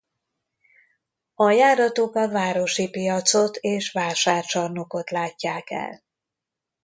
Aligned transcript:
A 1.35 1.49
járatok 1.49 2.15
a 2.15 2.27
Városi 2.29 2.89
Piacot 2.89 3.55
és 3.55 3.91
Vásárcsarnokot 3.91 5.09
látják 5.09 5.69
el. 5.69 6.03